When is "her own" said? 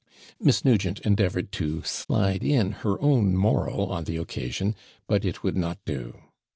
2.81-3.37